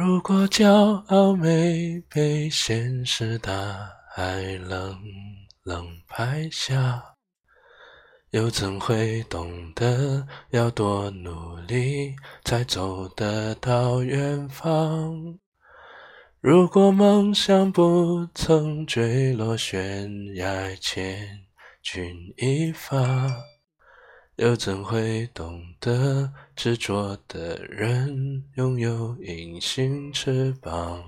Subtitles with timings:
[0.00, 0.70] 如果骄
[1.08, 3.52] 傲没被现实大
[4.14, 4.96] 海冷
[5.64, 7.02] 冷拍下，
[8.30, 12.14] 又怎会懂得要多努力
[12.44, 15.36] 才走得到远方？
[16.40, 21.40] 如果梦想不曾坠落悬崖，千
[21.82, 23.57] 钧一发。
[24.38, 31.02] 又怎会懂得执着的人拥有隐形翅膀？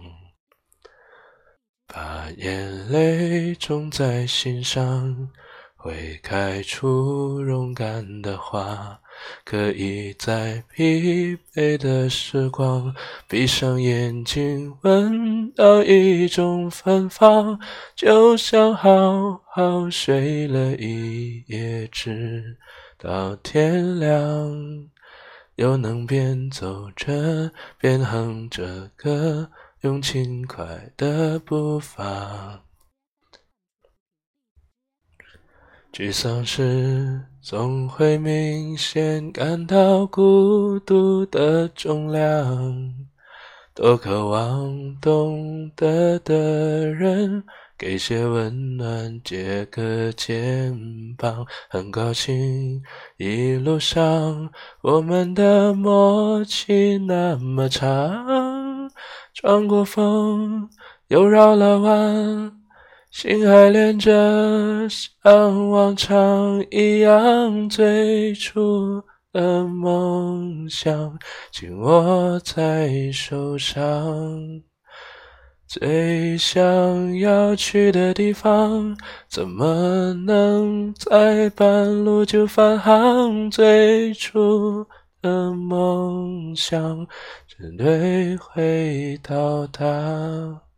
[1.87, 5.31] 把眼泪种在心上，
[5.83, 9.01] 会开出勇敢的花。
[9.45, 12.95] 可以在疲惫的时光，
[13.29, 17.59] 闭上眼睛，闻到一种芬芳，
[17.95, 22.57] 就像好好睡了一夜，直。
[22.97, 24.89] 到天亮，
[25.57, 32.63] 又能边走着边哼着歌，用轻快的步伐。
[35.93, 42.95] 沮丧时总会明显感到孤独的重量，
[43.75, 47.43] 多渴望懂得的人。
[47.77, 50.79] 给些温暖，借个肩
[51.17, 52.83] 膀，很高兴
[53.17, 54.51] 一路上
[54.83, 58.91] 我们的默契那么长，
[59.33, 60.69] 穿过风
[61.09, 62.60] 又绕了弯，
[63.11, 69.03] 心还连着，像往常一样，最初
[69.33, 71.19] 的梦想
[71.53, 74.63] 紧握在手上。
[75.67, 78.97] 最想要去的地方，
[79.29, 83.51] 怎么能在半路就返航？
[83.51, 84.87] 最初
[85.21, 87.07] 的梦想，
[87.47, 90.70] 绝对会到达。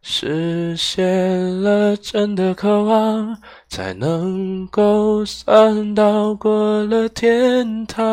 [0.00, 8.04] 实现了真的渴望，才能够算到过了天堂。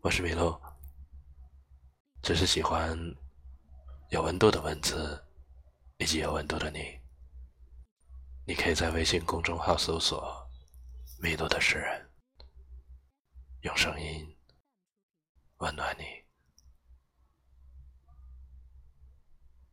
[0.00, 0.54] 我是米露。
[2.22, 2.98] 只是喜欢
[4.08, 5.22] 有温度的文字，
[5.98, 6.98] 以及有温度的你。
[8.46, 10.34] 你可以在微信公众号搜索
[11.20, 12.10] “迷路的诗人”，
[13.60, 14.36] 用声音
[15.58, 16.23] 温暖你。